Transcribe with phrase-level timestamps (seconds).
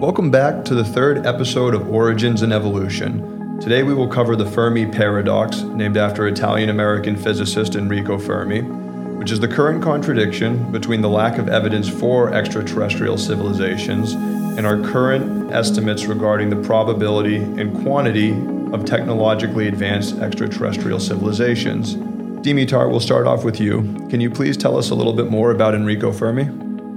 [0.00, 3.60] Welcome back to the third episode of Origins and Evolution.
[3.60, 9.30] Today we will cover the Fermi paradox, named after Italian American physicist Enrico Fermi, which
[9.30, 15.52] is the current contradiction between the lack of evidence for extraterrestrial civilizations and our current
[15.52, 18.30] estimates regarding the probability and quantity
[18.72, 21.96] of technologically advanced extraterrestrial civilizations.
[22.42, 23.82] Dimitar, we'll start off with you.
[24.08, 26.44] Can you please tell us a little bit more about Enrico Fermi?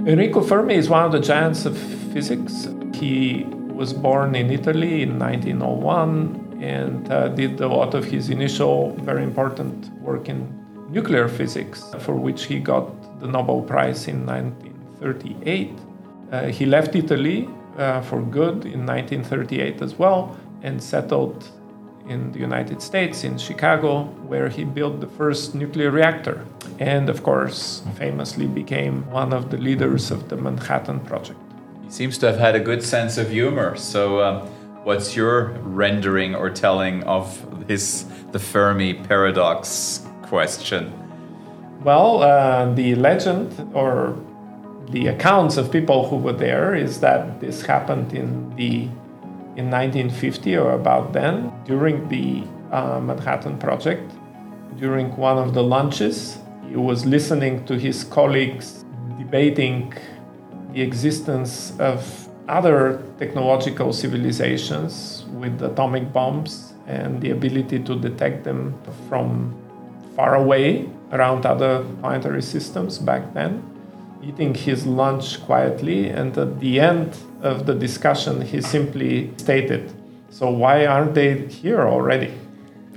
[0.09, 2.67] Enrico Fermi is one of the giants of physics.
[3.03, 3.43] He
[3.79, 9.23] was born in Italy in 1901 and uh, did a lot of his initial very
[9.23, 10.37] important work in
[10.89, 12.85] nuclear physics, for which he got
[13.19, 15.71] the Nobel Prize in 1938.
[16.31, 21.43] Uh, he left Italy uh, for good in 1938 as well and settled
[22.07, 26.45] in the United States, in Chicago, where he built the first nuclear reactor.
[26.79, 31.52] And of course, famously became one of the leaders of the Manhattan Project.
[31.93, 33.77] Seems to have had a good sense of humor.
[33.77, 34.47] So, um,
[34.83, 37.23] what's your rendering or telling of
[37.67, 40.91] his the Fermi paradox question?
[41.83, 44.17] Well, uh, the legend or
[44.89, 48.89] the accounts of people who were there is that this happened in the
[49.55, 54.11] in 1950 or about then during the uh, Manhattan Project.
[54.79, 58.83] During one of the lunches, he was listening to his colleagues
[59.19, 59.93] debating
[60.73, 68.77] the existence of other technological civilizations with atomic bombs and the ability to detect them
[69.07, 69.55] from
[70.15, 73.63] far away around other planetary systems back then
[74.23, 79.91] eating his lunch quietly, and at the end of the discussion, he simply stated,
[80.29, 82.33] So, why aren't they here already?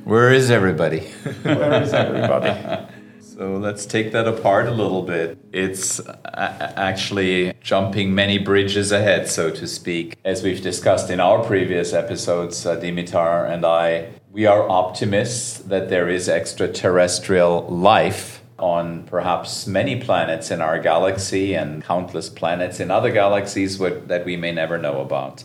[0.05, 1.01] Where is everybody?
[1.43, 2.87] Where is everybody?
[3.37, 5.37] So let's take that apart a little bit.
[5.53, 10.17] It's actually jumping many bridges ahead, so to speak.
[10.25, 15.91] As we've discussed in our previous episodes, uh, Dimitar and I, we are optimists that
[15.91, 22.91] there is extraterrestrial life on perhaps many planets in our galaxy and countless planets in
[22.91, 25.45] other galaxies that we may never know about.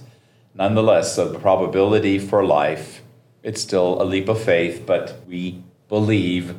[0.56, 3.02] Nonetheless, so the probability for life,
[3.44, 6.56] it's still a leap of faith, but we believe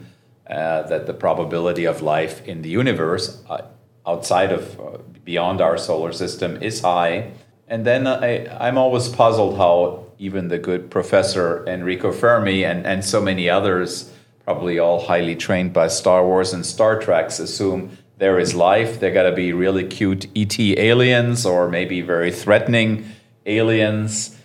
[0.53, 3.63] uh, that the probability of life in the universe uh,
[4.07, 7.33] outside of, uh, beyond our solar system is high.
[7.69, 13.03] And then I, I'm always puzzled how even the good professor Enrico Fermi and, and
[13.03, 14.13] so many others
[14.45, 19.01] probably all highly trained by Star Wars and Star Treks, assume there is life.
[19.01, 23.07] They got to be really cute ET aliens or maybe very threatening
[23.47, 24.37] aliens.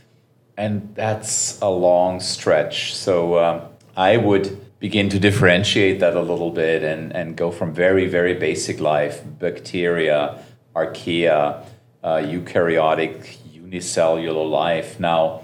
[0.56, 2.96] And that's a long stretch.
[2.96, 3.62] So um,
[3.98, 8.34] I would begin to differentiate that a little bit and, and go from very, very
[8.34, 10.44] basic life, bacteria,
[10.76, 11.66] archaea,
[12.04, 15.00] uh, eukaryotic, unicellular life.
[15.00, 15.42] Now,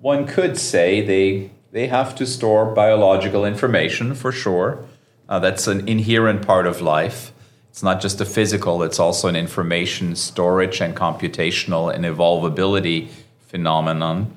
[0.00, 4.84] one could say they they have to store biological information for sure.
[5.28, 7.32] Uh, that's an inherent part of life.
[7.68, 13.08] It's not just a physical, it's also an information storage and computational and evolvability
[13.46, 14.36] phenomenon.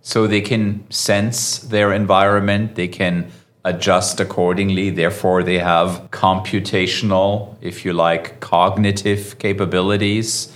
[0.00, 3.30] So they can sense their environment, they can
[3.64, 4.90] adjust accordingly.
[4.90, 10.54] Therefore, they have computational, if you like, cognitive capabilities.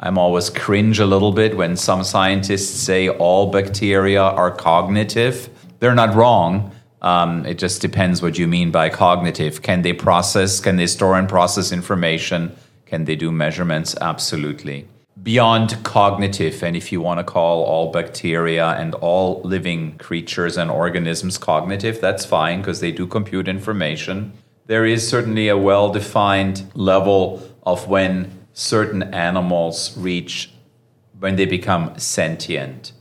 [0.00, 5.48] I'm always cringe a little bit when some scientists say all bacteria are cognitive
[5.82, 6.70] they're not wrong.
[7.02, 9.62] Um, it just depends what you mean by cognitive.
[9.62, 10.60] Can they process?
[10.60, 12.56] Can they store and process information?
[12.86, 13.96] Can they do measurements?
[14.00, 14.86] Absolutely.
[15.22, 20.68] Beyond cognitive, and if you want to call all bacteria and all living creatures and
[20.68, 24.32] organisms cognitive, that's fine because they do compute information.
[24.66, 30.50] There is certainly a well defined level of when certain animals reach,
[31.20, 32.92] when they become sentient,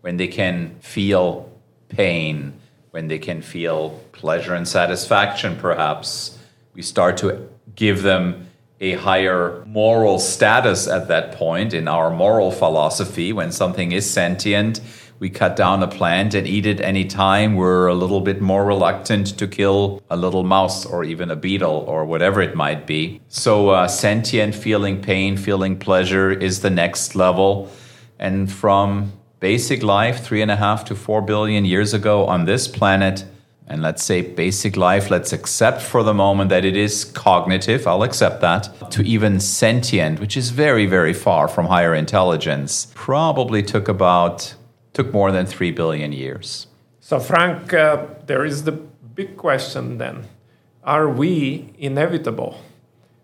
[0.00, 1.52] when they can feel
[1.88, 2.54] pain,
[2.90, 6.36] when they can feel pleasure and satisfaction, perhaps,
[6.74, 8.49] we start to give them
[8.80, 13.32] a higher moral status at that point in our moral philosophy.
[13.32, 14.80] When something is sentient,
[15.18, 17.56] we cut down a plant and eat it any time.
[17.56, 21.84] We're a little bit more reluctant to kill a little mouse or even a beetle
[21.86, 23.20] or whatever it might be.
[23.28, 27.70] So, uh, sentient, feeling pain, feeling pleasure is the next level.
[28.18, 32.66] And from basic life three and a half to four billion years ago on this
[32.66, 33.26] planet,
[33.70, 38.02] and let's say basic life, let's accept for the moment that it is cognitive, I'll
[38.02, 43.86] accept that, to even sentient, which is very, very far from higher intelligence, probably took
[43.86, 44.54] about,
[44.92, 46.66] took more than three billion years.
[46.98, 50.26] So, Frank, uh, there is the big question then
[50.82, 52.60] Are we inevitable?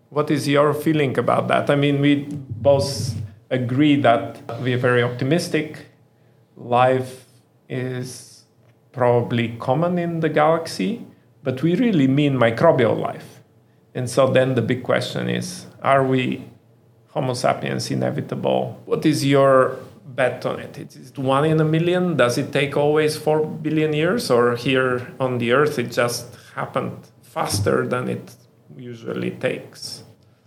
[0.09, 1.69] What is your feeling about that?
[1.69, 3.15] I mean, we both
[3.49, 5.87] agree that we are very optimistic.
[6.55, 7.25] Life
[7.67, 8.26] is
[8.97, 11.05] probably common in the galaxy,
[11.43, 13.29] but we really mean microbial life.
[13.93, 16.43] And so then the big question is are we
[17.09, 18.81] Homo sapiens inevitable?
[18.85, 20.77] What is your bet on it?
[20.77, 22.17] Is it one in a million?
[22.17, 24.31] Does it take always four billion years?
[24.31, 28.35] Or here on the Earth, it just happened faster than it
[28.75, 30.03] usually takes?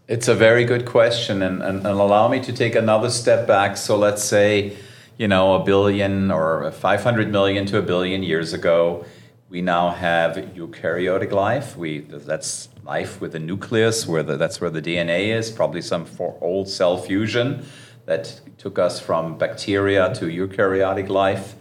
[0.08, 3.76] It's a very good question, and, and, and, allow me to take another step back.
[3.76, 4.76] So let's say,
[5.20, 9.04] you know, a billion or 500 million to a billion years ago,
[9.50, 11.76] we now have eukaryotic life.
[11.76, 15.50] We that's life with a nucleus, where the, that's where the DNA is.
[15.50, 16.06] Probably some
[16.40, 17.66] old cell fusion
[18.06, 21.54] that took us from bacteria to eukaryotic life.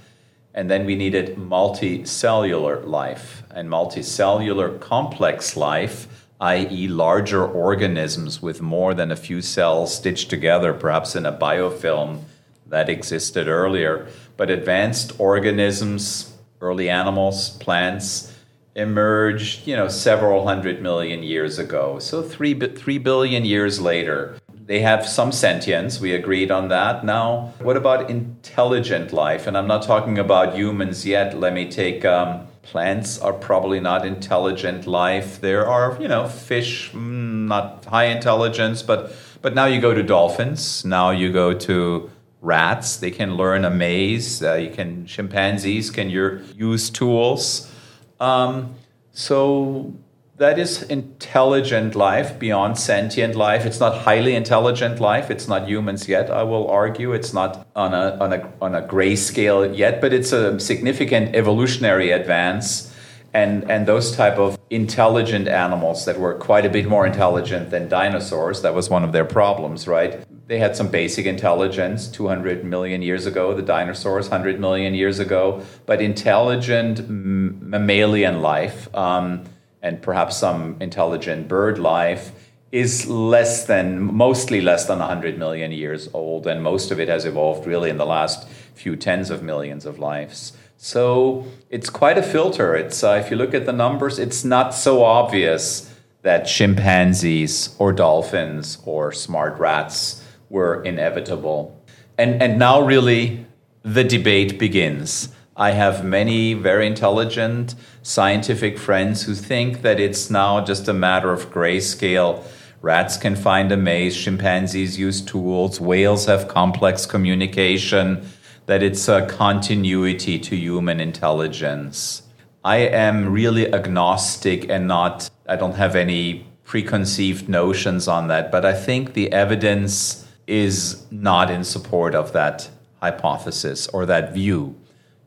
[0.53, 6.07] And then we needed multicellular life and multicellular complex life
[6.41, 12.23] i.e., larger organisms with more than a few cells stitched together, perhaps in a biofilm
[12.69, 14.07] that existed earlier.
[14.37, 18.33] But advanced organisms, early animals, plants,
[18.75, 21.99] emerged, you know, several hundred million years ago.
[21.99, 24.37] So three, three billion years later.
[24.65, 27.03] They have some sentience, we agreed on that.
[27.03, 29.47] Now, what about intelligent life?
[29.47, 31.39] And I'm not talking about humans yet.
[31.39, 35.41] Let me take um, Plants are probably not intelligent life.
[35.41, 39.11] There are, you know, fish, mm, not high intelligence, but
[39.41, 40.85] but now you go to dolphins.
[40.85, 42.97] Now you go to rats.
[42.97, 44.41] They can learn a maze.
[44.41, 47.71] Uh, you can chimpanzees can use tools.
[48.19, 48.75] Um,
[49.11, 49.93] so
[50.37, 53.65] that is intelligent life beyond sentient life.
[53.65, 55.29] It's not highly intelligent life.
[55.29, 57.11] It's not humans yet, I will argue.
[57.11, 61.35] It's not on a, on a, on a gray scale yet, but it's a significant
[61.35, 62.95] evolutionary advance.
[63.33, 67.89] And, and those type of intelligent animals that were quite a bit more intelligent than
[67.89, 70.25] dinosaurs, that was one of their problems, right?
[70.49, 75.63] They had some basic intelligence 200 million years ago, the dinosaurs 100 million years ago,
[75.85, 78.93] but intelligent mammalian life.
[78.95, 79.43] Um,
[79.83, 82.31] and perhaps some intelligent bird life
[82.71, 87.25] is less than mostly less than 100 million years old and most of it has
[87.25, 92.21] evolved really in the last few tens of millions of lives so it's quite a
[92.21, 95.91] filter it's uh, if you look at the numbers it's not so obvious
[96.21, 100.18] that chimpanzees or dolphins or smart rats
[100.49, 101.79] were inevitable
[102.17, 103.45] and and now really
[103.83, 105.29] the debate begins
[105.59, 111.33] I have many very intelligent scientific friends who think that it's now just a matter
[111.33, 112.45] of grayscale.
[112.81, 118.25] Rats can find a maze, chimpanzees use tools, whales have complex communication,
[118.67, 122.21] that it's a continuity to human intelligence.
[122.63, 128.63] I am really agnostic and not, I don't have any preconceived notions on that, but
[128.63, 132.69] I think the evidence is not in support of that
[132.99, 134.75] hypothesis or that view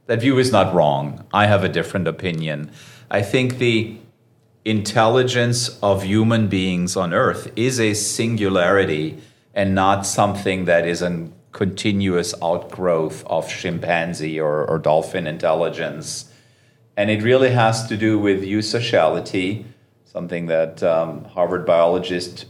[0.07, 1.25] that view is not wrong.
[1.33, 2.71] I have a different opinion.
[3.11, 3.97] I think the
[4.65, 9.19] intelligence of human beings on Earth is a singularity
[9.55, 16.33] and not something that is a continuous outgrowth of chimpanzee or, or dolphin intelligence.
[16.97, 19.65] And it really has to do with eusociality,
[20.05, 22.47] something that um, Harvard biologist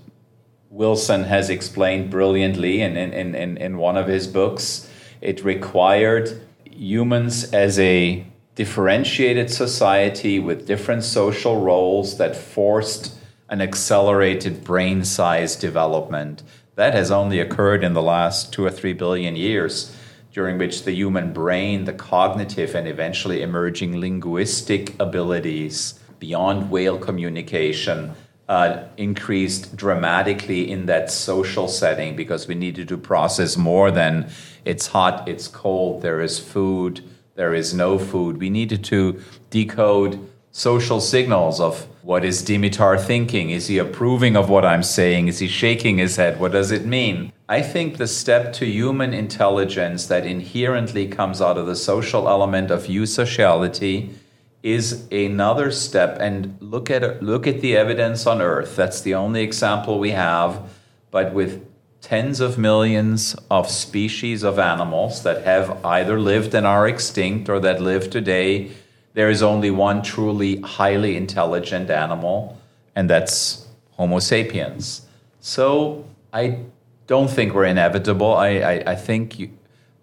[0.73, 4.89] Wilson has explained brilliantly in, in, in, in one of his books.
[5.21, 8.25] It required humans as a
[8.55, 13.15] differentiated society with different social roles that forced
[13.51, 16.43] an accelerated brain size development.
[16.77, 19.95] That has only occurred in the last two or three billion years,
[20.33, 28.15] during which the human brain, the cognitive and eventually emerging linguistic abilities beyond whale communication,
[28.49, 34.31] uh, increased dramatically in that social setting because we needed to process more than
[34.65, 37.03] it's hot, it's cold, there is food,
[37.35, 38.39] there is no food.
[38.39, 40.19] We needed to decode
[40.51, 43.51] social signals of what is Dimitar thinking?
[43.51, 45.29] Is he approving of what I'm saying?
[45.29, 46.41] Is he shaking his head?
[46.41, 47.33] What does it mean?
[47.49, 52.71] I think the step to human intelligence that inherently comes out of the social element
[52.71, 54.15] of eusociality
[54.63, 56.19] is another step.
[56.21, 58.77] And look at look at the evidence on earth.
[58.77, 60.71] That's the only example we have.
[61.11, 61.67] But with
[62.01, 67.61] tens of millions of species of animals that have either lived and are extinct or
[67.61, 68.73] that live today
[69.15, 72.59] there is only one truly highly intelligent animal
[72.97, 75.03] and that's homo sapiens.
[75.41, 76.59] So i
[77.07, 78.35] don't think we're inevitable.
[78.35, 79.51] I, I, I think you,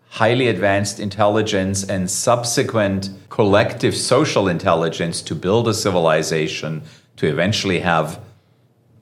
[0.10, 6.82] highly advanced intelligence and subsequent collective social intelligence to build a civilization,
[7.16, 8.20] to eventually have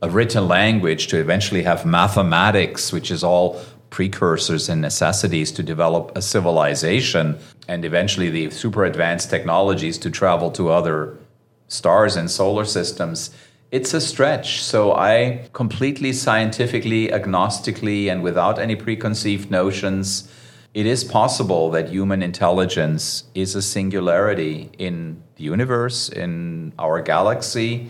[0.01, 3.59] a written language, to eventually have mathematics, which is all
[3.89, 7.37] precursors and necessities to develop a civilization
[7.67, 11.17] and eventually the super advanced technologies to travel to other
[11.67, 13.31] stars and solar systems,
[13.71, 14.61] it's a stretch.
[14.63, 20.31] So I completely scientifically, agnostically, and without any preconceived notions,
[20.77, 27.89] it is possible that human intelligence is a singularity in the universe, in our galaxy.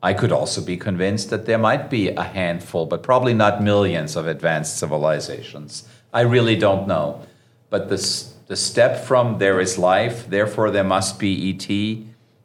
[0.00, 4.14] I could also be convinced that there might be a handful, but probably not millions
[4.14, 5.88] of advanced civilizations.
[6.12, 7.26] I really don't know.
[7.68, 7.98] But the,
[8.46, 11.66] the step from there is life, therefore there must be ET,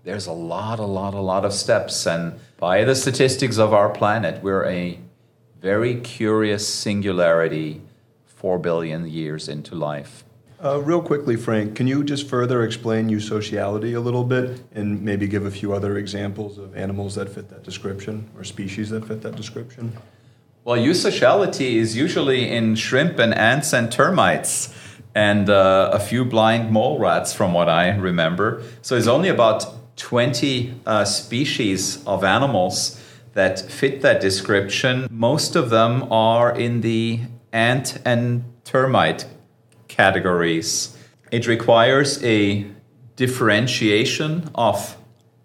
[0.04, 2.08] there's a lot, a lot, a lot of steps.
[2.08, 4.98] And by the statistics of our planet, we're a
[5.62, 7.84] very curious singularity
[8.40, 10.24] four billion years into life.
[10.64, 15.28] Uh, real quickly, Frank, can you just further explain eusociality a little bit and maybe
[15.28, 19.22] give a few other examples of animals that fit that description or species that fit
[19.24, 19.92] that description?
[20.64, 24.74] Well, eusociality is usually in shrimp and ants and termites
[25.14, 28.64] and uh, a few blind mole rats, from what I remember.
[28.82, 33.02] So it's only about 20 uh, species of animals
[33.34, 35.10] that fit that description.
[35.12, 39.26] Most of them are in the ant and termite
[39.88, 40.98] categories.
[41.32, 42.66] It requires a
[43.16, 44.98] differentiation of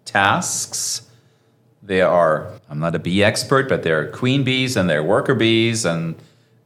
[0.05, 1.09] tasks.
[1.83, 5.03] There are, I'm not a bee expert, but there are queen bees and there are
[5.03, 6.15] worker bees and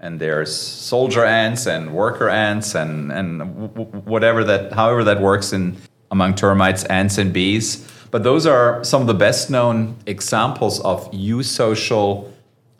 [0.01, 5.75] and there's soldier ants and worker ants and and whatever that however that works in
[6.11, 7.87] among termites, ants and bees.
[8.11, 12.31] But those are some of the best known examples of eusocial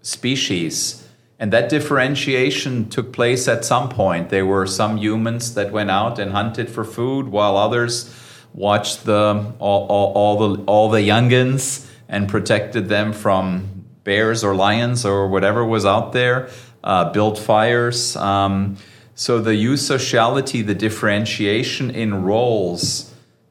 [0.01, 1.07] species.
[1.39, 4.29] And that differentiation took place at some point.
[4.29, 8.13] There were some humans that went out and hunted for food, while others
[8.53, 14.53] watched the all, all, all the all the youngins and protected them from bears or
[14.53, 16.49] lions or whatever was out there.
[16.83, 18.15] Uh, built fires.
[18.15, 18.77] Um,
[19.15, 23.09] so the eusociality, the differentiation in roles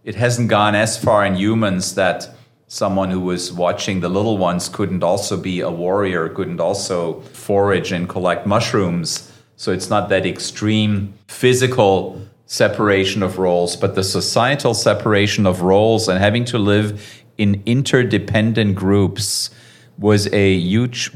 [0.09, 2.35] it hasn't gone as far in humans that
[2.69, 7.93] someone who was watching the little ones couldn't also be a warrior, couldn't also forage
[7.93, 9.33] and collect mushrooms.
[9.57, 16.09] So it's not that extreme physical separation of roles, but the societal separation of roles
[16.09, 19.51] and having to live in interdependent groups
[19.99, 21.11] was a huge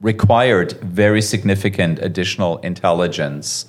[0.00, 3.64] required very significant additional intelligence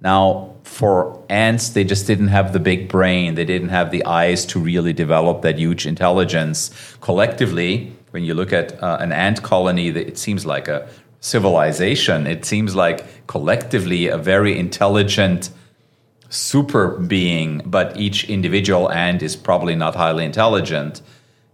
[0.00, 3.34] now, for ants, they just didn't have the big brain.
[3.34, 6.70] They didn't have the eyes to really develop that huge intelligence.
[7.00, 10.88] Collectively, when you look at uh, an ant colony, it seems like a
[11.20, 12.26] civilization.
[12.26, 15.50] It seems like collectively a very intelligent
[16.30, 21.02] super being, but each individual ant is probably not highly intelligent.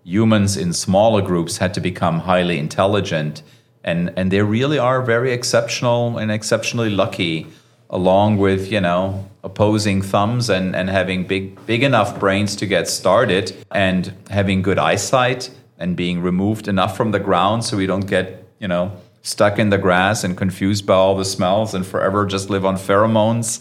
[0.04, 3.42] Humans in smaller groups had to become highly intelligent,
[3.82, 7.48] and, and they really are very exceptional and exceptionally lucky
[7.90, 12.88] along with you know opposing thumbs and, and having big big enough brains to get
[12.88, 18.06] started and having good eyesight and being removed enough from the ground so we don't
[18.06, 22.24] get you know stuck in the grass and confused by all the smells and forever
[22.24, 23.60] just live on pheromones.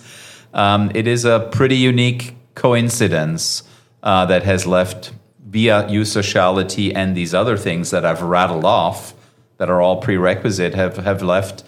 [0.53, 3.63] Um, it is a pretty unique coincidence
[4.03, 9.13] uh, that has left via eusociality and these other things that I've rattled off
[9.57, 11.63] that are all prerequisite have, have left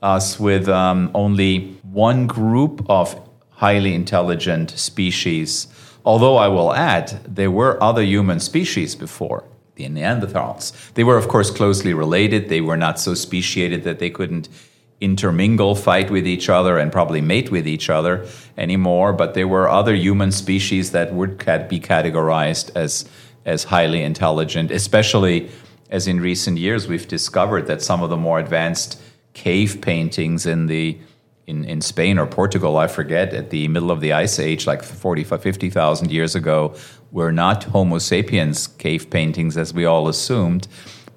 [0.00, 3.20] us with um, only one group of
[3.50, 5.68] highly intelligent species.
[6.04, 9.44] Although I will add, there were other human species before
[9.76, 10.72] the Neanderthals.
[10.94, 12.48] They were, of course, closely related.
[12.48, 14.48] They were not so speciated that they couldn't
[15.00, 18.26] intermingle, fight with each other, and probably mate with each other
[18.58, 19.12] anymore.
[19.12, 23.08] But there were other human species that would be categorized as,
[23.44, 25.50] as highly intelligent, especially
[25.90, 29.00] as in recent years we've discovered that some of the more advanced
[29.32, 30.98] cave paintings in the
[31.46, 34.82] in, in Spain or Portugal, I forget, at the middle of the Ice Age, like
[34.82, 36.74] 40, 50,000 years ago,
[37.12, 40.66] were not Homo sapiens cave paintings as we all assumed,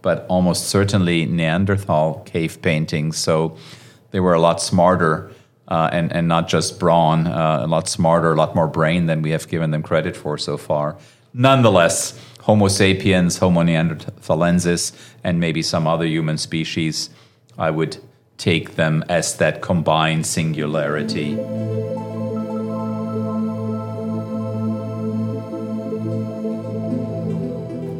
[0.02, 3.18] but almost certainly Neanderthal cave paintings.
[3.18, 3.58] So
[4.12, 5.32] they were a lot smarter
[5.70, 9.22] uh, and, and not just brawn, uh, a lot smarter, a lot more brain than
[9.22, 10.98] we have given them credit for so far.
[11.34, 14.94] Nonetheless, Homo sapiens, Homo neanderthalensis,
[15.24, 17.10] and maybe some other human species,
[17.58, 17.98] I would
[18.38, 21.38] take them as that combined singularity.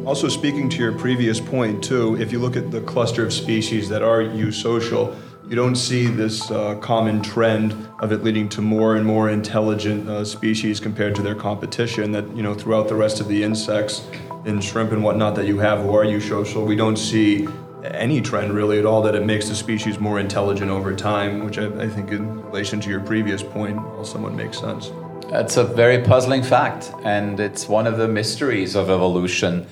[0.08, 3.90] Also, speaking to your previous point, too, if you look at the cluster of species
[3.90, 5.14] that are eusocial,
[5.46, 10.08] you don't see this uh, common trend of it leading to more and more intelligent
[10.08, 12.12] uh, species compared to their competition.
[12.12, 14.06] That you know, throughout the rest of the insects
[14.46, 17.46] and shrimp and whatnot that you have who are eusocial, we don't see
[17.94, 21.58] any trend really at all that it makes the species more intelligent over time, which
[21.58, 24.90] I, I think in relation to your previous point, well, somewhat makes sense.
[25.30, 29.66] That's a very puzzling fact, and it's one of the mysteries of evolution.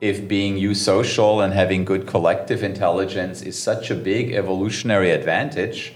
[0.00, 5.94] If being eusocial and having good collective intelligence is such a big evolutionary advantage,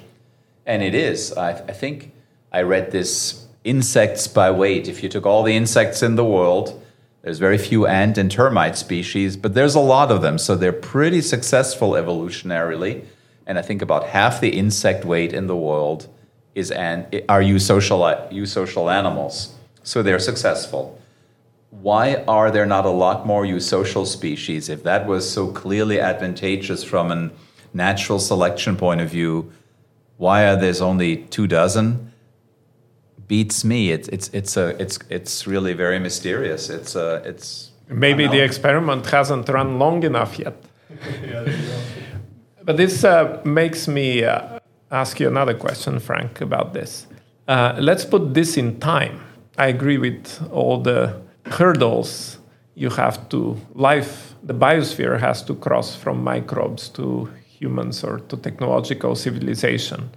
[0.66, 2.12] and it is, I, I think
[2.52, 4.86] I read this insects by weight.
[4.86, 6.80] If you took all the insects in the world,
[7.26, 10.72] there's very few ant and termite species, but there's a lot of them, so they're
[10.72, 13.04] pretty successful evolutionarily.
[13.48, 16.06] And I think about half the insect weight in the world
[16.54, 21.00] is ant, are eusocial, eusocial animals, so they're successful.
[21.70, 24.68] Why are there not a lot more eusocial species?
[24.68, 27.30] If that was so clearly advantageous from a
[27.74, 29.52] natural selection point of view,
[30.16, 32.12] why are there only two dozen?
[33.28, 33.90] Beats me.
[33.90, 36.70] It's it's it's a it's it's really very mysterious.
[36.70, 40.56] It's uh it's maybe the experiment hasn't run long enough yet.
[42.64, 44.58] but this uh, makes me uh,
[44.90, 47.06] ask you another question, Frank, about this.
[47.48, 49.20] Uh, let's put this in time.
[49.58, 52.38] I agree with all the hurdles
[52.74, 54.34] you have to life.
[54.42, 60.10] The biosphere has to cross from microbes to humans or to technological civilization.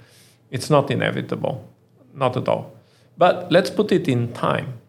[0.51, 1.67] It's not inevitable,
[2.13, 2.78] not at all.
[3.19, 4.79] But let's put it in time.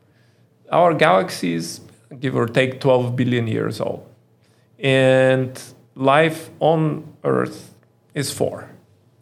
[0.70, 1.80] Our galaxy is,
[2.20, 4.06] give or take, 12 billion years old.
[4.78, 5.60] And
[5.96, 7.74] life on Earth
[8.14, 8.70] is four,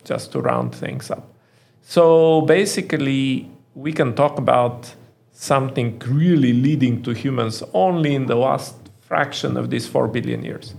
[0.05, 1.33] just to round things up.
[1.81, 4.95] So basically, we can talk about
[5.33, 10.75] something really leading to humans only in the last fraction of these 4 billion years.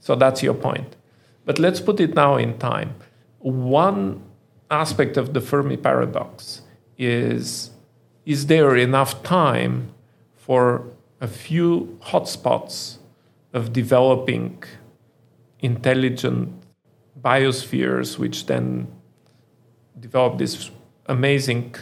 [0.00, 0.96] So that's your point.
[1.46, 2.94] But let's put it now in time.
[3.38, 4.22] One
[4.70, 6.60] aspect of the Fermi paradox
[6.98, 7.70] is
[8.24, 9.92] is there enough time
[10.34, 10.84] for
[11.20, 12.98] a few hotspots
[13.52, 14.62] of developing
[15.60, 16.52] intelligent
[17.20, 18.86] biospheres, which then
[19.98, 20.70] develop this
[21.06, 21.74] amazing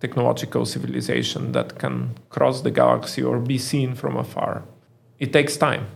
[0.00, 4.62] technological civilization that can cross the galaxy or be seen from afar.
[5.18, 5.86] It takes time.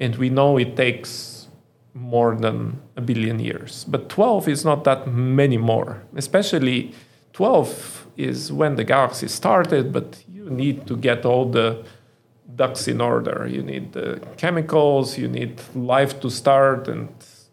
[0.00, 1.48] And we know it takes
[1.94, 3.84] more than a billion years.
[3.84, 6.92] But 12 is not that many more, especially
[7.36, 11.84] 12 is when the galaxy started, but you need to get all the
[12.54, 13.46] ducks in order.
[13.46, 17.10] You need the chemicals, you need life to start and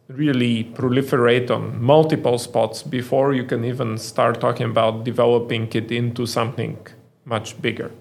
[0.08, 6.26] really proliferate on multiple spots before you can even start talking about developing it into
[6.26, 6.78] something
[7.26, 7.91] much bigger.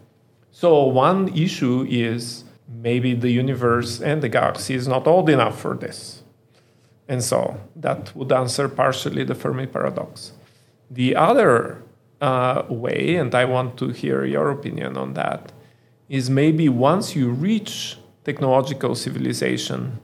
[0.53, 5.75] So, one issue is maybe the universe and the galaxy is not old enough for
[5.75, 6.23] this.
[7.09, 10.33] And so that would answer partially the Fermi paradox.
[10.93, 11.83] The other
[12.21, 15.53] uh, way, and I want to hear your opinion on that,
[16.11, 20.01] is maybe once you reach technological civilization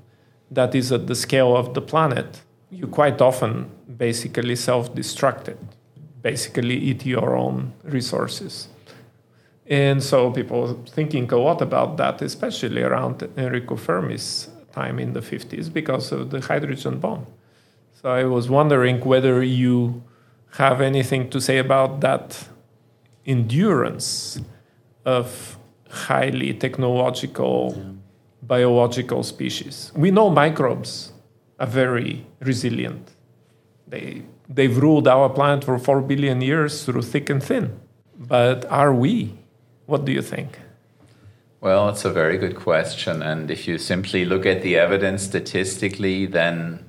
[0.51, 5.59] that is at the scale of the planet, you quite often basically self destruct it,
[6.23, 8.69] basically eat your own resources.
[9.67, 15.21] And so people thinking a lot about that, especially around Enrico Fermi's time in the
[15.21, 17.27] 50s because of the hydrogen bomb.
[18.01, 20.03] So I was wondering whether you
[20.53, 22.49] have anything to say about that
[23.27, 24.41] endurance
[25.05, 25.59] of
[25.91, 27.93] highly technological yeah.
[28.43, 29.93] biological species.
[29.95, 31.13] We know microbes
[31.59, 33.11] are very resilient.
[33.87, 37.79] They, they've ruled our planet for 4 billion years through thick and thin.
[38.17, 39.39] But are we?
[39.87, 40.59] What do you think?
[41.61, 43.23] Well, it's a very good question.
[43.23, 46.88] And if you simply look at the evidence statistically, then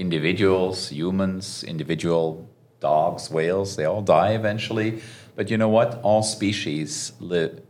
[0.00, 2.48] individuals, humans, individual
[2.80, 5.02] dogs, whales, they all die eventually.
[5.36, 6.00] But you know what?
[6.02, 7.60] All species live,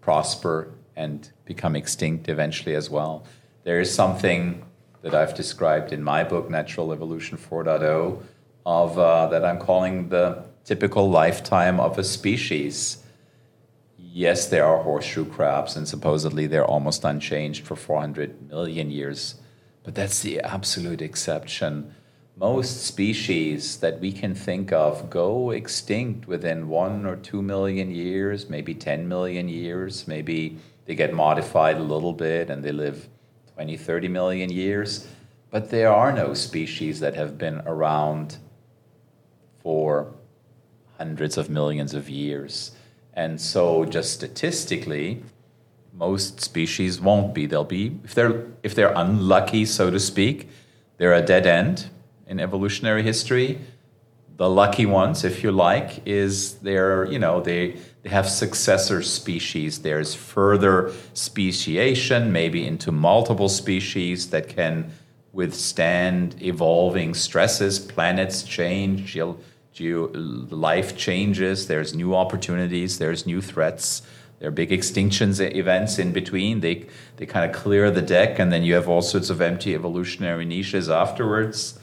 [0.00, 3.24] prosper, and become extinct eventually as well.
[3.62, 4.64] There is something
[5.02, 8.20] that I've described in my book, Natural Evolution 4.0,
[8.66, 13.04] of uh, that I'm calling the typical lifetime of a species.
[13.96, 19.36] Yes, there are horseshoe crabs, and supposedly they're almost unchanged for 400 million years
[19.86, 21.94] but that's the absolute exception.
[22.36, 28.50] Most species that we can think of go extinct within one or two million years,
[28.50, 30.08] maybe 10 million years.
[30.08, 33.08] Maybe they get modified a little bit and they live
[33.54, 35.06] 20, 30 million years.
[35.50, 38.38] But there are no species that have been around
[39.62, 40.12] for
[40.98, 42.72] hundreds of millions of years.
[43.14, 45.22] And so, just statistically,
[45.96, 47.46] most species won't be.
[47.46, 50.48] They'll be if they're if they're unlucky, so to speak,
[50.98, 51.88] they're a dead end
[52.26, 53.58] in evolutionary history.
[54.36, 59.80] The lucky ones, if you like, is they're you know they they have successor species.
[59.80, 64.92] There's further speciation, maybe into multiple species that can
[65.32, 67.78] withstand evolving stresses.
[67.78, 69.18] Planets change,
[69.78, 74.02] life changes, there's new opportunities, there's new threats.
[74.38, 76.60] There are big extinctions events in between.
[76.60, 79.74] They, they kind of clear the deck, and then you have all sorts of empty
[79.74, 81.78] evolutionary niches afterwards.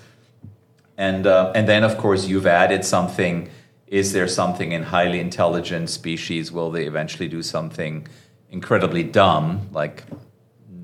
[0.97, 3.49] And, uh, and then, of course, you've added something.
[3.87, 6.51] Is there something in highly intelligent species?
[6.51, 8.07] Will they eventually do something
[8.51, 10.03] incredibly dumb, like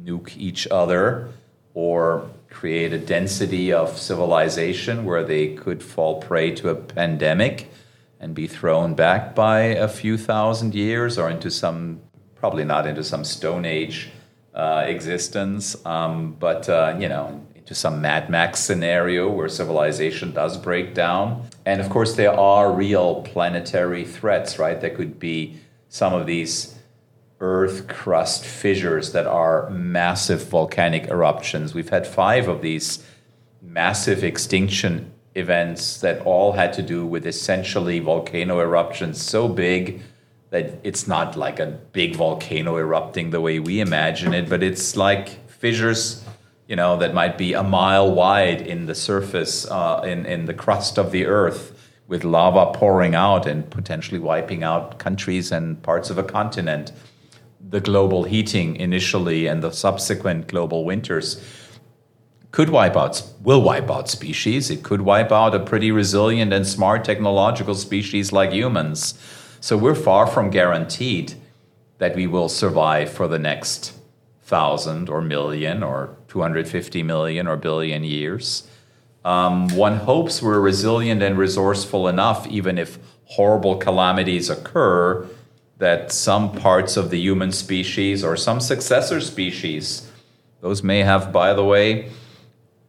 [0.04, 1.30] nuke each other,
[1.76, 7.72] or create a density of civilization where they could fall prey to a pandemic
[8.20, 12.02] and be thrown back by a few thousand years or into some,
[12.36, 14.10] probably not into some Stone Age
[14.54, 20.58] uh, existence, um, but, uh, you know, into some Mad Max scenario where civilization does
[20.58, 21.48] break down.
[21.66, 24.82] And of course, there are real planetary threats, right?
[24.82, 26.76] There could be some of these
[27.40, 31.74] earth crust fissures that are massive volcanic eruptions.
[31.74, 33.06] We've had five of these
[33.62, 40.02] massive extinction events that all had to do with essentially volcano eruptions so big
[40.50, 44.96] that it's not like a big volcano erupting the way we imagine it, but it's
[44.96, 46.24] like fissures,
[46.68, 50.54] you know, that might be a mile wide in the surface, uh, in, in the
[50.54, 51.76] crust of the earth,
[52.08, 56.92] with lava pouring out and potentially wiping out countries and parts of a continent.
[57.70, 61.40] The global heating initially and the subsequent global winters
[62.52, 64.70] could wipe out will wipe out species.
[64.70, 69.14] It could wipe out a pretty resilient and smart technological species like humans.
[69.62, 71.34] So we're far from guaranteed
[72.00, 73.94] that we will survive for the next
[74.42, 78.68] thousand or million or 250 million or billion years.
[79.24, 85.28] Um, one hopes we're resilient and resourceful enough even if horrible calamities occur
[85.78, 90.10] that some parts of the human species or some successor species,
[90.62, 92.10] those may have, by the way,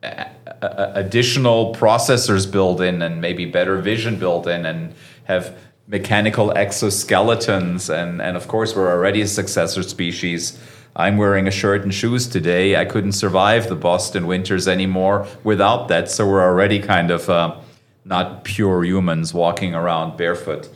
[0.03, 7.93] additional processors built in and maybe better vision built in and have mechanical exoskeletons.
[7.93, 10.59] And, and of course, we're already a successor species.
[10.97, 12.77] I'm wearing a shirt and shoes today.
[12.77, 16.11] I couldn't survive the Boston winters anymore without that.
[16.11, 17.57] So we're already kind of uh,
[18.05, 20.69] not pure humans walking around barefoot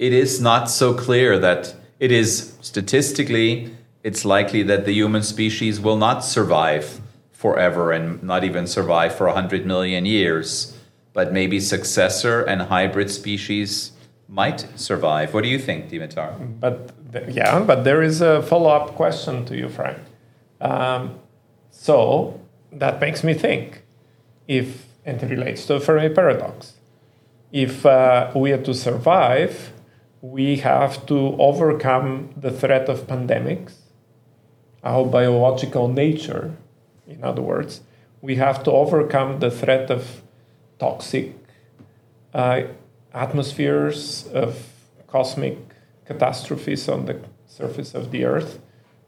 [0.00, 3.70] it is not so clear that it is statistically
[4.02, 6.99] it's likely that the human species will not survive
[7.40, 10.76] forever and not even survive for 100 million years
[11.12, 13.92] but maybe successor and hybrid species
[14.28, 15.34] might survive.
[15.34, 16.30] What do you think dimitar?
[16.60, 16.92] But
[17.28, 19.98] yeah but there is a follow-up question to you frank.
[20.60, 21.02] Um,
[21.70, 22.38] so
[22.72, 23.82] that makes me think
[24.46, 26.74] if and it relates to the fermi paradox
[27.50, 29.72] if uh, we are to survive
[30.22, 33.72] we have to overcome the threat of pandemics,
[34.84, 36.56] our biological nature,
[37.10, 37.82] in other words.
[38.22, 40.22] We have to overcome the threat of
[40.78, 41.34] toxic
[42.32, 42.62] uh,
[43.12, 44.66] atmospheres, of
[45.06, 45.58] cosmic
[46.06, 48.60] catastrophes on the surface of the Earth.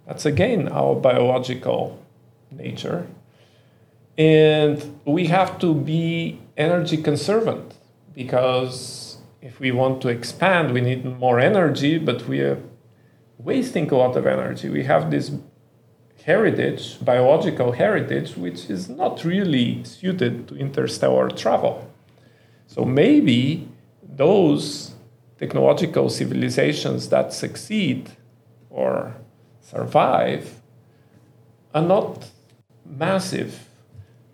[0.07, 2.03] That's again our biological
[2.51, 3.07] nature.
[4.19, 7.75] And we have to be energy conservant
[8.15, 12.61] because if we want to expand, we need more energy, but we are
[13.39, 14.69] wasting a lot of energy.
[14.69, 15.33] We have this
[16.25, 21.91] heritage, biological heritage, which is not really suited to interstellar travel.
[22.67, 23.69] So maybe
[24.03, 24.95] those
[25.39, 28.11] technological civilizations that succeed
[28.71, 29.15] or
[29.61, 30.61] survive
[31.75, 32.31] are not
[32.85, 33.69] massive.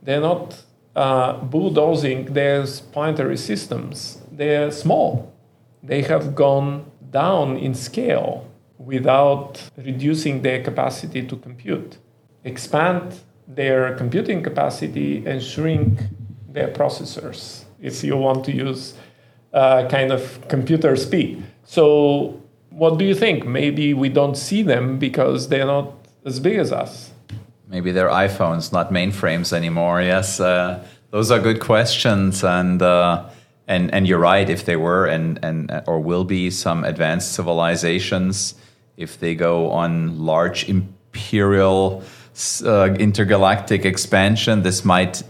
[0.02, 0.62] They're not
[0.94, 4.18] uh, bulldozing their planetary systems.
[4.30, 5.32] They're small.
[5.82, 8.47] They have gone down in scale
[8.78, 11.98] without reducing their capacity to compute.
[12.44, 16.00] Expand their computing capacity and shrink
[16.48, 18.94] their processors if you want to use
[19.52, 21.42] uh, kind of computer speed.
[21.64, 23.46] So, what do you think?
[23.46, 25.92] Maybe we don't see them because they're not
[26.24, 27.10] as big as us.
[27.66, 30.00] Maybe they're iPhones, not mainframes anymore.
[30.02, 33.28] Yes, uh, those are good questions, and uh,
[33.66, 34.48] and and you're right.
[34.48, 38.54] If they were and and or will be some advanced civilizations,
[38.98, 42.02] if they go on large imperial
[42.64, 45.22] uh, intergalactic expansion, this might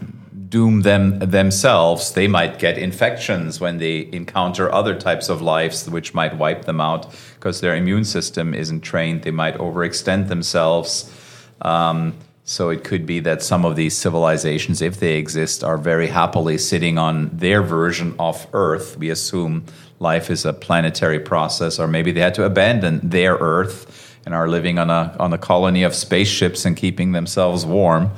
[0.49, 2.13] doom them themselves.
[2.13, 6.81] They might get infections when they encounter other types of lives, which might wipe them
[6.81, 9.21] out because their immune system isn't trained.
[9.21, 11.13] They might overextend themselves.
[11.61, 16.07] Um, so it could be that some of these civilizations, if they exist, are very
[16.07, 18.97] happily sitting on their version of Earth.
[18.97, 19.65] We assume
[19.99, 24.47] life is a planetary process, or maybe they had to abandon their Earth and are
[24.47, 28.11] living on a on a colony of spaceships and keeping themselves warm.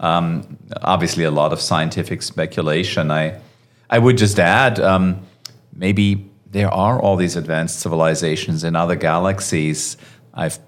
[0.00, 3.10] Um, obviously, a lot of scientific speculation.
[3.10, 3.40] I,
[3.88, 5.24] I would just add um,
[5.74, 9.96] maybe there are all these advanced civilizations in other galaxies.
[10.34, 10.58] I've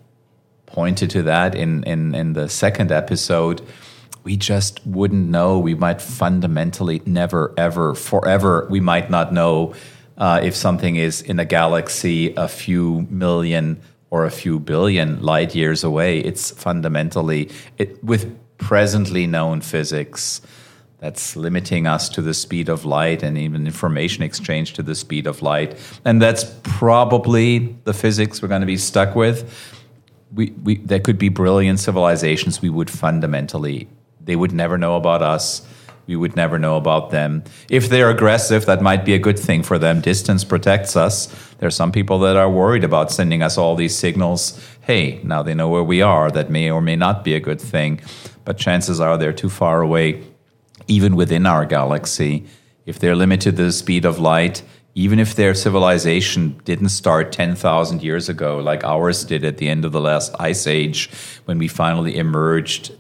[0.67, 3.63] pointed to that in, in, in the second episode.
[4.25, 5.59] We just wouldn't know.
[5.59, 9.75] We might fundamentally never, ever, forever, we might not know
[10.19, 15.55] uh, if something is in a galaxy a few million or a few billion light
[15.55, 16.19] years away.
[16.19, 20.41] It's fundamentally, it, with presently known physics,
[20.99, 25.27] that's limiting us to the speed of light and even information exchange to the speed
[25.27, 25.79] of light.
[26.05, 29.75] And that's probably the physics we're going to be stuck with.
[30.35, 33.89] We, we, there could be brilliant civilizations we would fundamentally,
[34.21, 35.67] they would never know about us.
[36.09, 37.45] We would never know about them.
[37.71, 40.01] If they're aggressive, that might be a good thing for them.
[40.01, 41.27] Distance protects us.
[41.59, 44.61] There are some people that are worried about sending us all these signals.
[44.81, 46.31] Hey, now they know where we are.
[46.31, 48.01] That may or may not be a good thing.
[48.45, 50.25] But chances are they're too far away
[50.89, 52.47] even within our galaxy,
[52.87, 54.63] if they're limited to the speed of light,
[54.95, 59.85] even if their civilization didn't start 10,000 years ago, like ours did at the end
[59.85, 61.11] of the last ice age,
[61.45, 62.93] when we finally emerged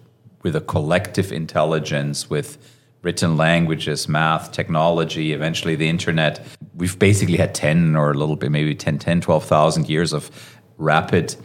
[0.42, 2.59] with a collective intelligence, with
[3.02, 8.50] written languages, math, technology, eventually the internet, we've basically had 10 or a little bit,
[8.50, 10.30] maybe 10, 10 12,000 years of
[10.76, 11.37] rapid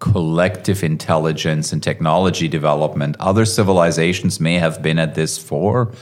[0.00, 3.16] collective intelligence and technology development.
[3.20, 5.92] Other civilizations may have been at this for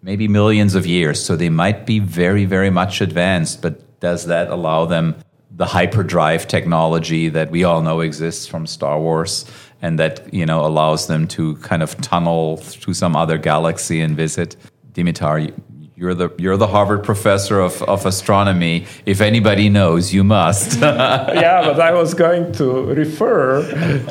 [0.00, 4.48] maybe millions of years, so they might be very, very much advanced, but does that
[4.48, 5.16] allow them
[5.50, 9.44] the hyperdrive technology that we all know exists from Star Wars
[9.82, 14.16] and that, you know, allows them to kind of tunnel to some other galaxy and
[14.16, 14.56] visit?
[14.92, 15.52] Dimitar,
[15.96, 18.86] you're the you're the Harvard professor of, of astronomy.
[19.06, 20.78] If anybody knows, you must.
[20.80, 23.62] yeah, but I was going to refer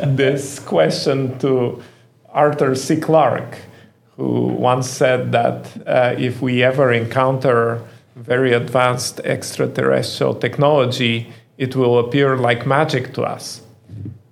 [0.04, 1.82] this question to
[2.30, 3.00] Arthur C.
[3.00, 3.60] Clarke,
[4.18, 7.82] who once said that uh, if we ever encounter
[8.16, 13.62] very advanced extraterrestrial technology, it will appear like magic to us.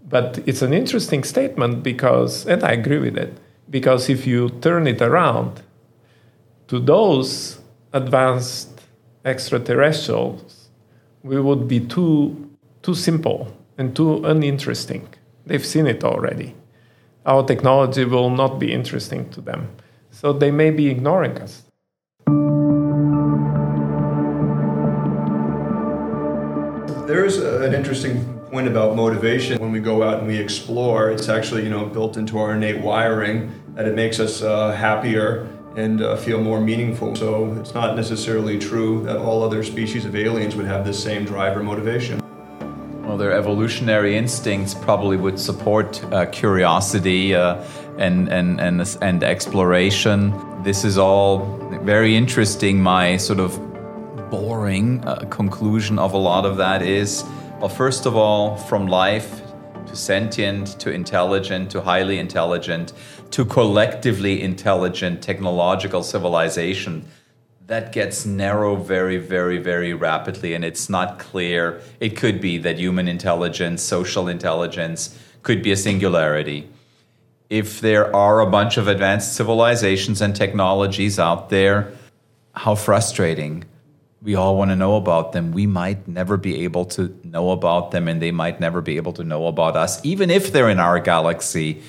[0.08, 3.38] But it's an interesting statement because, and I agree with it,
[3.70, 5.62] because if you turn it around,
[6.68, 7.60] to those
[7.92, 8.82] advanced
[9.26, 10.70] extraterrestrials,
[11.24, 12.50] we would be too,
[12.82, 15.08] too simple and too uninteresting.
[15.46, 16.56] They've seen it already.
[17.26, 19.70] Our technology will not be interesting to them.
[20.12, 21.64] So they may be ignoring us.
[27.06, 29.60] There is an interesting point about motivation.
[29.60, 32.80] When we go out and we explore, it's actually you know built into our innate
[32.82, 37.14] wiring that it makes us uh, happier and uh, feel more meaningful.
[37.18, 41.26] So it's not necessarily true that all other species of aliens would have this same
[41.26, 42.22] drive or motivation.
[43.04, 47.62] Well, their evolutionary instincts probably would support uh, curiosity uh,
[47.98, 50.34] and, and, and, and exploration.
[50.64, 52.82] This is all very interesting.
[52.82, 53.73] My sort of
[54.34, 57.24] boring uh, conclusion of a lot of that is
[57.60, 59.44] well, first of all, from life
[59.86, 62.94] to sentient to intelligent to highly intelligent,
[63.30, 67.06] to collectively intelligent technological civilization
[67.68, 71.80] that gets narrow very, very, very rapidly, and it's not clear.
[72.00, 76.68] It could be that human intelligence, social intelligence, could be a singularity.
[77.52, 81.94] If there are a bunch of advanced civilizations and technologies out there,
[82.56, 83.66] how frustrating.
[84.24, 85.52] We all want to know about them.
[85.52, 89.14] We might never be able to know about them, and they might never be able
[89.14, 91.84] to know about us, even if they're in our galaxy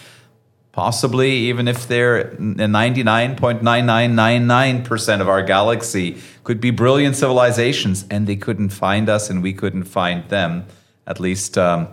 [0.75, 8.71] possibly even if they're 99.9999% of our galaxy could be brilliant civilizations and they couldn't
[8.71, 10.67] find us and we couldn't find them
[11.07, 11.87] at least um,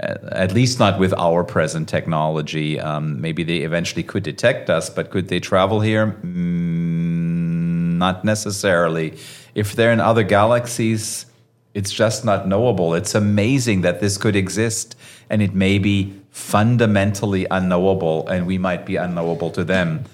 [0.00, 5.10] at least not with our present technology um, maybe they eventually could detect us but
[5.10, 7.65] could they travel here mm,
[7.98, 9.16] not necessarily
[9.54, 11.26] if they're in other galaxies
[11.74, 14.96] it's just not knowable it's amazing that this could exist
[15.30, 20.04] and it may be fundamentally unknowable and we might be unknowable to them.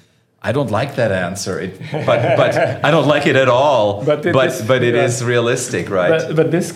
[0.41, 4.05] I don't like that answer, it, but but I don't like it at all.
[4.07, 5.05] But it but, is, but it yeah.
[5.05, 6.11] is realistic, right?
[6.11, 6.73] But, but, this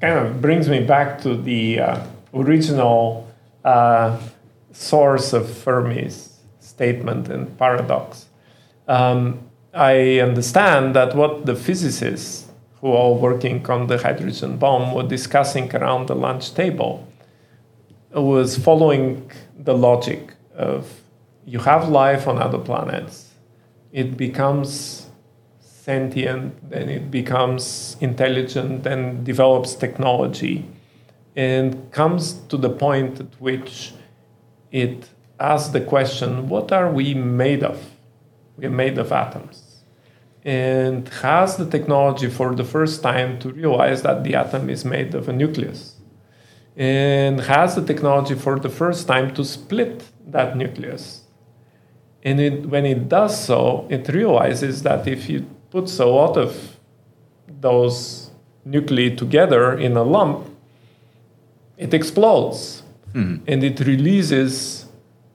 [0.00, 3.28] kind of brings me back to the uh, original
[3.64, 4.20] uh,
[4.72, 8.26] source of Fermi's statement and paradox.
[8.86, 12.46] Um, I understand that what the physicists
[12.80, 17.06] who are working on the hydrogen bomb were discussing around the lunch table
[18.12, 21.02] was following the logic of
[21.44, 23.30] you have life on other planets,
[23.92, 25.06] it becomes
[25.60, 30.64] sentient, then it becomes intelligent, then develops technology,
[31.36, 33.92] and comes to the point at which
[34.70, 35.08] it
[35.40, 37.78] asks the question what are we made of?
[38.58, 39.82] We're made of atoms.
[40.44, 45.14] And has the technology for the first time to realize that the atom is made
[45.14, 45.94] of a nucleus.
[46.76, 51.22] And has the technology for the first time to split that nucleus.
[52.22, 56.76] And it, when it does so, it realizes that if you put a lot of
[57.60, 58.30] those
[58.64, 60.46] nuclei together in a lump,
[61.76, 63.42] it explodes mm-hmm.
[63.46, 64.77] and it releases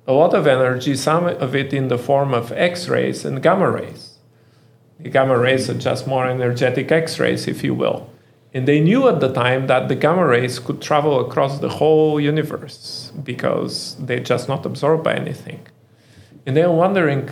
[0.05, 3.69] a lot of energy, some of it in the form of X rays and gamma
[3.69, 4.17] rays.
[4.99, 8.09] The gamma rays are just more energetic X rays, if you will.
[8.53, 12.19] And they knew at the time that the gamma rays could travel across the whole
[12.19, 15.67] universe because they're just not absorbed by anything.
[16.45, 17.29] And they're wondering,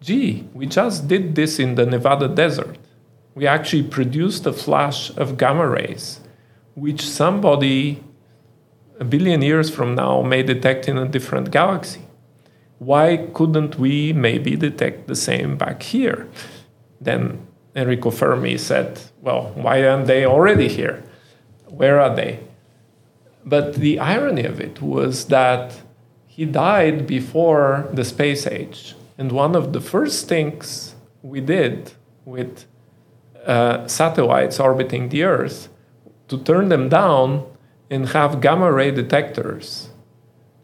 [0.00, 2.78] gee, we just did this in the Nevada desert.
[3.34, 6.20] We actually produced a flash of gamma rays,
[6.74, 8.02] which somebody
[9.00, 12.02] a billion years from now may detect in a different galaxy.
[12.84, 16.28] Why couldn't we maybe detect the same back here?
[17.00, 21.04] Then Enrico Fermi said, Well, why aren't they already here?
[21.68, 22.40] Where are they?
[23.44, 25.80] But the irony of it was that
[26.26, 28.96] he died before the space age.
[29.16, 31.92] And one of the first things we did
[32.24, 32.64] with
[33.46, 35.68] uh, satellites orbiting the Earth
[36.26, 37.46] to turn them down
[37.88, 39.91] and have gamma ray detectors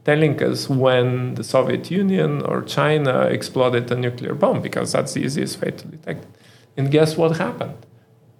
[0.08, 5.20] telling us when the Soviet Union or China exploded a nuclear bomb because that's the
[5.20, 6.30] easiest way to detect it.
[6.78, 7.84] And guess what happened?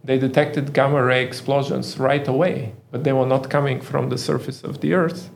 [0.03, 4.65] They detected gamma ray explosions right away, but they were not coming from the surface
[4.65, 5.29] of the Earth,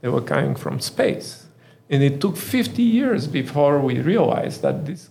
[0.00, 1.48] they were coming from space.
[1.92, 5.10] And it took 50 years before we realized that these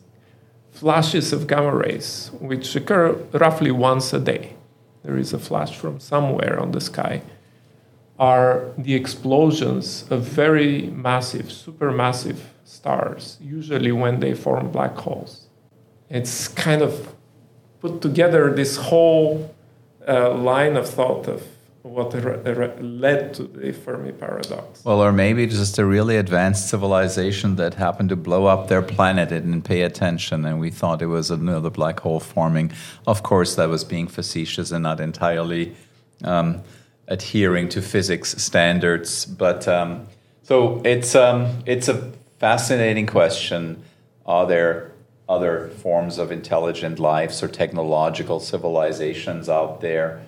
[0.72, 4.56] flashes of gamma rays, which occur roughly once a day,
[5.04, 7.22] there is a flash from somewhere on the sky
[8.20, 15.48] are the explosions of very massive, supermassive stars, usually when they form black holes.
[16.10, 17.16] It's kind of
[17.80, 19.56] put together this whole
[20.08, 21.44] uh, line of thought of
[21.82, 22.14] what
[22.82, 24.84] led to the Fermi paradox.
[24.84, 29.32] Well, or maybe just a really advanced civilization that happened to blow up their planet
[29.32, 32.72] and didn't pay attention, and we thought it was another black hole forming.
[33.08, 35.76] Of course, that was being facetious and not entirely.
[36.24, 36.64] Um,
[37.10, 39.26] adhering to physics standards.
[39.26, 40.08] But um,
[40.44, 43.84] so it's um, it's a fascinating question.
[44.26, 44.92] Are there
[45.28, 50.22] other forms of intelligent lives or technological civilizations out there?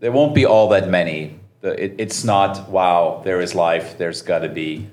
[0.00, 1.38] There won't be all that many.
[1.62, 3.20] It, it's not wow.
[3.24, 3.98] There is life.
[3.98, 4.88] There's got to be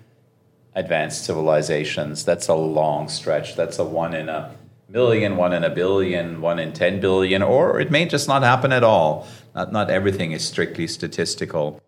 [0.75, 2.25] advanced civilizations.
[2.25, 3.55] That's a long stretch.
[3.55, 4.55] That's a one in a
[4.87, 8.71] million, one in a billion, one in 10 billion, or it may just not happen
[8.71, 9.27] at all.
[9.55, 11.81] Not, not everything is strictly statistical.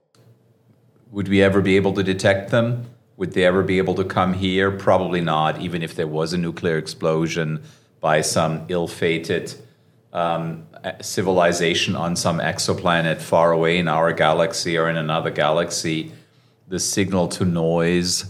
[1.11, 2.85] Would we ever be able to detect them?
[3.17, 4.71] Would they ever be able to come here?
[4.71, 7.61] Probably not, even if there was a nuclear explosion
[7.99, 9.53] by some ill fated
[10.13, 10.65] um,
[11.01, 16.11] civilization on some exoplanet far away in our galaxy or in another galaxy.
[16.67, 18.25] The signal to noise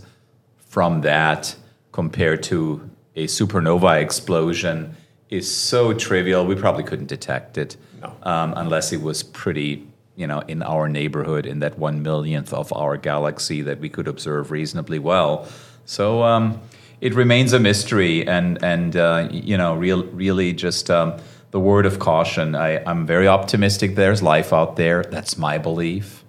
[0.58, 1.56] from that
[1.92, 4.96] compared to a supernova explosion
[5.32, 8.14] is so trivial, we probably couldn't detect it no.
[8.24, 12.72] um, unless it was pretty, you know, in our neighborhood, in that one millionth of
[12.74, 15.48] our galaxy that we could observe reasonably well.
[15.86, 16.62] So um,
[17.00, 20.92] it remains a mystery, and and uh, you know, real, really just.
[20.92, 21.20] Um,
[21.52, 22.56] the word of caution.
[22.56, 25.04] I, I'm very optimistic there's life out there.
[25.04, 26.24] That's my belief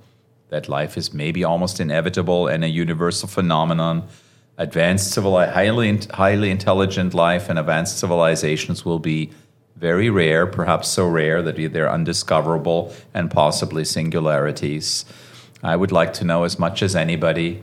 [0.48, 4.06] that life is maybe almost inevitable and a universal phenomenon
[4.62, 9.30] advanced civil, highly highly intelligent life and advanced civilizations will be
[9.76, 15.04] very rare, perhaps so rare that they're undiscoverable and possibly singularities.
[15.64, 17.62] I would like to know as much as anybody,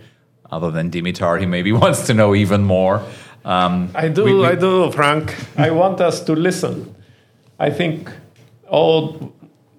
[0.51, 3.01] other than Dimitar, he maybe wants to know even more.
[3.45, 5.33] Um, I do, we, we, I do, Frank.
[5.57, 6.93] I want us to listen.
[7.57, 8.11] I think
[8.67, 9.33] all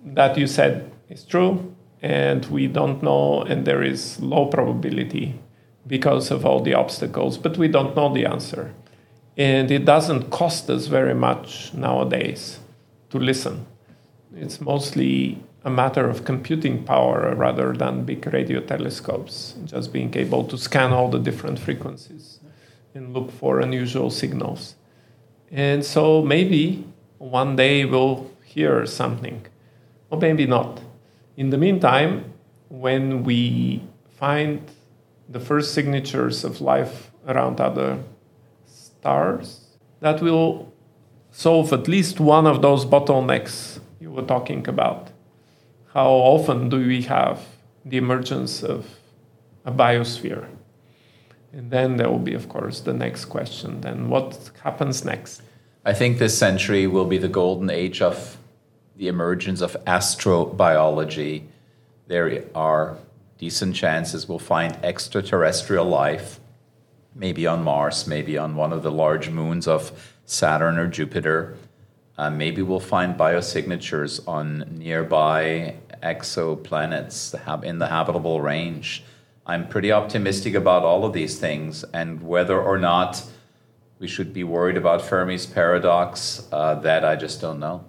[0.04, 5.38] that you said is true, and we don't know, and there is low probability
[5.90, 8.72] because of all the obstacles, but we don't know the answer.
[9.36, 12.60] And it doesn't cost us very much nowadays
[13.10, 13.66] to listen.
[14.36, 20.44] It's mostly a matter of computing power rather than big radio telescopes, just being able
[20.44, 22.38] to scan all the different frequencies
[22.94, 24.76] and look for unusual signals.
[25.50, 26.84] And so maybe
[27.18, 29.44] one day we'll hear something,
[30.08, 30.80] or maybe not.
[31.36, 32.32] In the meantime,
[32.68, 33.82] when we
[34.18, 34.70] find
[35.30, 38.02] the first signatures of life around other
[38.66, 39.60] stars
[40.00, 40.72] that will
[41.30, 45.10] solve at least one of those bottlenecks you were talking about.
[45.94, 47.46] How often do we have
[47.84, 48.86] the emergence of
[49.64, 50.46] a biosphere?
[51.52, 53.80] And then there will be, of course, the next question.
[53.80, 55.42] Then what happens next?
[55.84, 58.36] I think this century will be the golden age of
[58.96, 61.44] the emergence of astrobiology.
[62.06, 62.98] There are
[63.40, 66.38] decent chances we'll find extraterrestrial life,
[67.14, 71.56] maybe on Mars, maybe on one of the large moons of Saturn or Jupiter.
[72.18, 77.34] Uh, maybe we'll find biosignatures on nearby exoplanets
[77.64, 79.04] in the habitable range.
[79.46, 83.24] I'm pretty optimistic about all of these things, and whether or not
[83.98, 87.86] we should be worried about Fermi's paradox, uh, that I just don't know.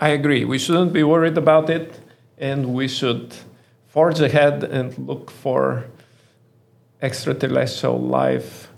[0.00, 0.44] I agree.
[0.44, 2.00] We shouldn't be worried about it,
[2.38, 3.36] and we should
[3.88, 5.86] forge ahead and look for
[7.02, 8.68] extraterrestrial life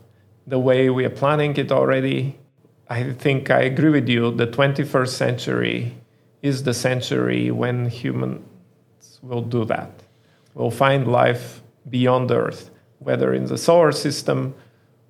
[0.47, 2.39] the way we are planning it already.
[2.89, 4.31] I think I agree with you.
[4.33, 5.95] The 21st century
[6.43, 8.41] is the century when humans
[9.23, 9.91] will do that.
[10.55, 14.55] We'll find life beyond Earth, whether in the solar system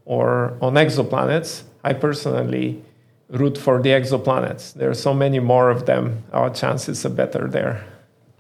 [0.05, 1.63] or on exoplanets.
[1.83, 2.83] I personally
[3.29, 4.75] root for the exoplanets.
[4.75, 7.90] There are so many more of them, our chances are better there.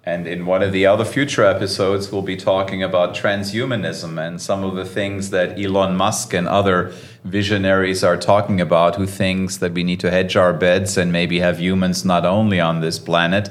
[0.04, 4.64] And in one of the other future episodes, we'll be talking about transhumanism and some
[4.64, 6.94] of the things that Elon Musk and other
[7.24, 11.40] visionaries are talking about, who thinks that we need to hedge our bets and maybe
[11.40, 13.50] have humans not only on this planet,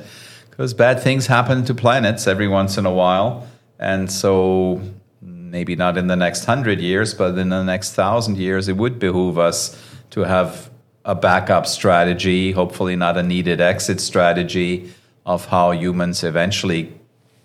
[0.49, 3.47] because bad things happen to planets every once in a while.
[3.77, 4.81] And so,
[5.21, 8.97] maybe not in the next hundred years, but in the next thousand years, it would
[8.97, 9.79] behoove us
[10.09, 10.71] to have
[11.05, 14.91] a backup strategy, hopefully, not a needed exit strategy
[15.29, 16.91] of how humans eventually,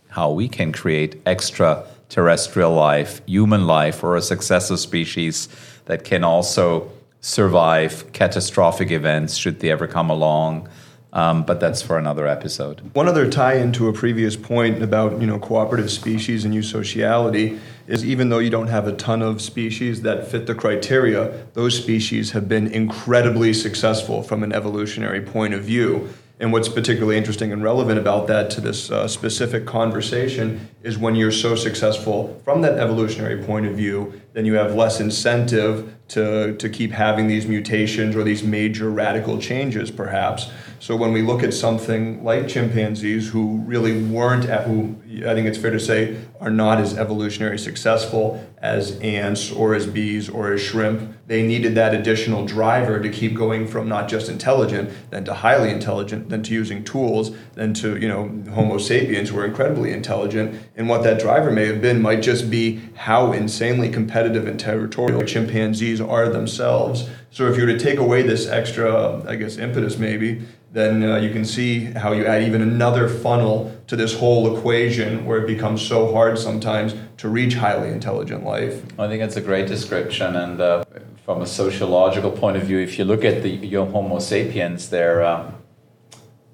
[0.08, 5.48] how we can create extraterrestrial life, human life, or a successor species
[5.84, 10.66] that can also survive catastrophic events should they ever come along.
[11.12, 12.80] Um, but that's for another episode.
[12.94, 18.04] One other tie into a previous point about you know cooperative species and eusociality is
[18.04, 22.32] even though you don't have a ton of species that fit the criteria, those species
[22.32, 26.08] have been incredibly successful from an evolutionary point of view.
[26.40, 31.14] And what's particularly interesting and relevant about that to this uh, specific conversation is when
[31.14, 36.56] you're so successful from that evolutionary point of view, then you have less incentive to,
[36.56, 40.50] to keep having these mutations or these major radical changes, perhaps.
[40.80, 45.56] So when we look at something like chimpanzees who really weren't, who I think it's
[45.56, 50.60] fair to say are not as evolutionary successful as ants or as bees or as
[50.60, 55.34] shrimp, they needed that additional driver to keep going from not just intelligent, then to
[55.34, 60.58] highly intelligent, then to using tools, then to, you know, Homo sapiens were incredibly intelligent.
[60.76, 65.22] And what that driver may have been might just be how insanely competitive and territorial
[65.24, 67.10] chimpanzees are themselves.
[67.30, 70.42] So if you were to take away this extra, I guess, impetus maybe,
[70.74, 75.24] then uh, you can see how you add even another funnel to this whole equation
[75.24, 78.82] where it becomes so hard sometimes to reach highly intelligent life.
[78.98, 80.36] I think that's a great description.
[80.36, 80.84] And uh,
[81.24, 85.52] from a sociological point of view, if you look at the Homo sapiens, there, uh,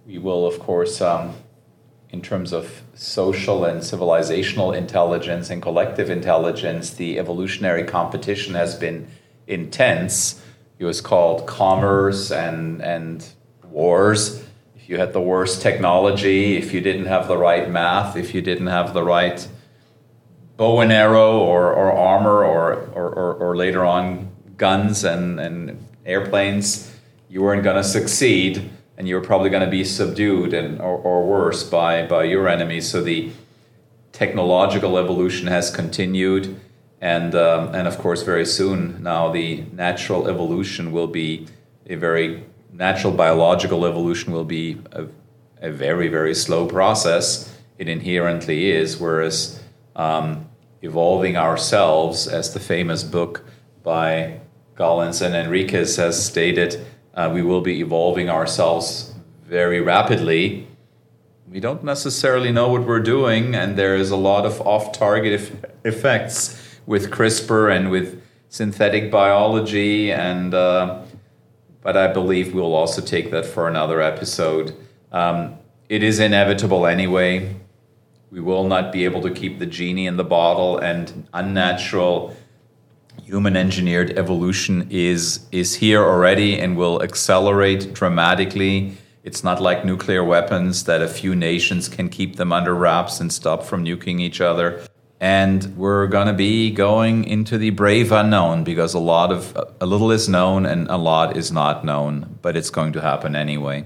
[0.07, 1.35] we will, of course, um,
[2.11, 9.09] in terms of social and civilizational intelligence and collective intelligence, the evolutionary competition has been
[9.47, 10.43] intense.
[10.79, 13.27] It was called commerce and, and
[13.65, 14.43] wars,
[14.75, 18.43] if you had the worst technology, if you didn't have the right math, if you
[18.43, 19.47] didn't have the right
[20.61, 25.83] bow and arrow or, or armor or, or, or, or later on guns and, and
[26.05, 26.95] airplanes,
[27.31, 30.99] you weren't going to succeed and you were probably going to be subdued and, or,
[30.99, 32.87] or worse by, by your enemies.
[32.91, 33.31] So the
[34.13, 36.61] technological evolution has continued.
[37.01, 41.47] And, um, and of course, very soon now the natural evolution will be
[41.87, 45.07] a very natural biological evolution will be a,
[45.63, 47.51] a very, very slow process.
[47.79, 49.59] It inherently is, whereas
[49.97, 50.50] um,
[50.83, 53.45] evolving ourselves, as the famous book
[53.83, 54.41] by
[54.77, 59.15] Gullans and Enriquez has stated, uh, we will be evolving ourselves
[59.45, 60.67] very rapidly.
[61.51, 65.53] We don't necessarily know what we're doing, and there is a lot of off target
[65.85, 71.03] effects with CRISPR and with synthetic biology and uh,
[71.83, 74.77] but I believe we'll also take that for another episode.
[75.13, 75.57] Um,
[75.89, 77.57] it is inevitable anyway.
[78.31, 82.37] We will not be able to keep the genie in the bottle, and unnatural
[83.25, 88.97] human engineered evolution is is here already and will accelerate dramatically.
[89.25, 93.33] It's not like nuclear weapons that a few nations can keep them under wraps and
[93.33, 94.81] stop from nuking each other
[95.21, 99.87] and we're going to be going into the brave unknown because a lot of a
[99.87, 103.85] little is known and a lot is not known but it's going to happen anyway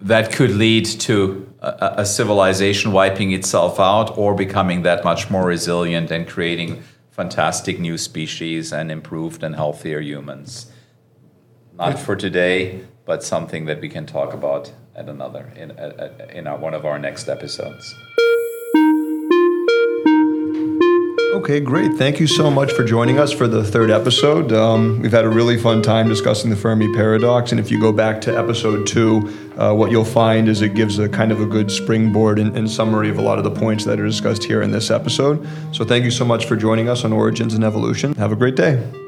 [0.00, 5.46] that could lead to a, a civilization wiping itself out or becoming that much more
[5.46, 10.70] resilient and creating fantastic new species and improved and healthier humans.
[11.74, 15.70] Not for today, but something that we can talk about at another in
[16.30, 17.94] in our, one of our next episodes.
[21.36, 21.92] Okay, great.
[21.98, 24.54] Thank you so much for joining us for the third episode.
[24.54, 27.50] Um, we've had a really fun time discussing the Fermi paradox.
[27.50, 30.98] And if you go back to episode two, uh, what you'll find is it gives
[30.98, 33.84] a kind of a good springboard and, and summary of a lot of the points
[33.84, 35.46] that are discussed here in this episode.
[35.72, 38.14] So thank you so much for joining us on Origins and Evolution.
[38.14, 39.05] Have a great day.